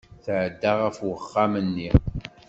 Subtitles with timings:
[0.23, 1.89] Tɛedda ɣef uxxam-nni.